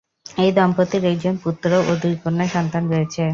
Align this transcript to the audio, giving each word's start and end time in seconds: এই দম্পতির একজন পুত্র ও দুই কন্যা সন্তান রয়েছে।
এই 0.25 0.51
দম্পতির 0.51 1.03
একজন 1.05 1.35
পুত্র 1.43 1.69
ও 1.81 1.91
দুই 2.01 2.13
কন্যা 2.23 2.45
সন্তান 2.55 2.83
রয়েছে। 2.91 3.23